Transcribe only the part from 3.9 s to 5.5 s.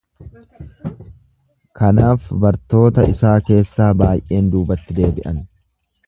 baay’een duubatti deebi’an.